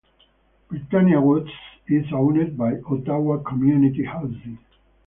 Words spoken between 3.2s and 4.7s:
Community Housing.